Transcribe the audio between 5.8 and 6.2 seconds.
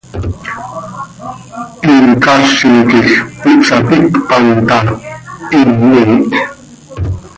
miih.